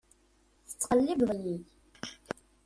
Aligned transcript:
Tetttqellibeḍ-iyi. 0.67 1.57